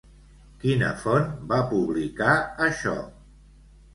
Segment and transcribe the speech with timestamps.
[0.61, 2.33] Quina font va publicar
[2.69, 2.95] això?